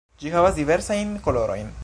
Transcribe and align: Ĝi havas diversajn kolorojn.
Ĝi 0.21 0.31
havas 0.35 0.57
diversajn 0.61 1.13
kolorojn. 1.29 1.73